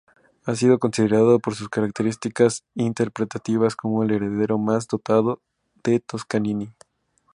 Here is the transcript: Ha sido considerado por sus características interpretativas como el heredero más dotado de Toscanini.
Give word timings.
Ha 0.47 0.55
sido 0.55 0.79
considerado 0.79 1.37
por 1.37 1.53
sus 1.53 1.69
características 1.69 2.63
interpretativas 2.73 3.75
como 3.75 4.01
el 4.01 4.09
heredero 4.09 4.57
más 4.57 4.87
dotado 4.87 5.43
de 5.83 5.99
Toscanini. 5.99 6.73